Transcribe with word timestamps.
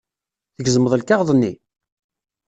Tgezmeḍ 0.55 0.93
lkaɣeḍ-nni? 1.01 1.53